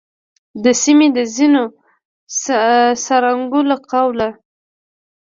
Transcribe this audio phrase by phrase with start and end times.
[0.63, 1.63] د سیمې د ځینو
[3.05, 4.29] څارونکو له قوله،